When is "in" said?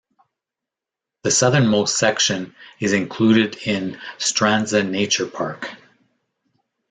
3.67-3.99